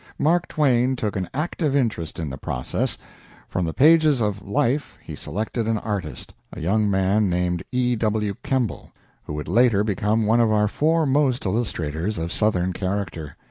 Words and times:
Mark 0.17 0.47
Twain 0.47 0.95
took 0.95 1.15
an 1.15 1.29
active 1.31 1.75
interest 1.75 2.17
in 2.17 2.31
the 2.31 2.37
process. 2.39 2.97
From 3.47 3.65
the 3.65 3.71
pages 3.75 4.19
of 4.19 4.41
"Life" 4.43 4.97
he 4.99 5.13
selected 5.13 5.67
an 5.67 5.77
artist 5.77 6.33
a 6.51 6.59
young 6.59 6.89
man 6.89 7.29
named 7.29 7.61
E. 7.71 7.95
W. 7.97 8.33
Kemble, 8.41 8.91
who 9.25 9.33
would 9.33 9.47
later 9.47 9.83
become 9.83 10.25
one 10.25 10.39
of 10.41 10.51
our 10.51 10.67
foremost 10.67 11.45
illustrators 11.45 12.17
of 12.17 12.33
Southern 12.33 12.73
character. 12.73 13.37